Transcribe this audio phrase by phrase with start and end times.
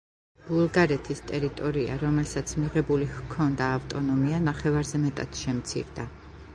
[0.45, 6.13] ბულგარეთის ტერიტორია, რომელსაც მიღებული ჰქონდა ავტონომია, ნახევარზე მეტად შემცირდა.